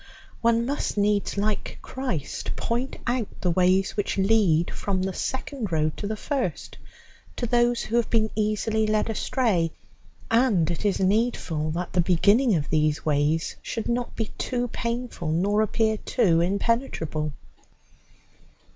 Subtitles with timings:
[0.41, 5.95] One must needs, like Christ, point out the ways which lead from the second road
[5.97, 6.79] to the first,
[7.35, 9.71] to those who have been easily led astray;
[10.31, 15.27] and it is needful that the beginning of these ways should not be too painful
[15.31, 17.33] nor appear too impenetrable.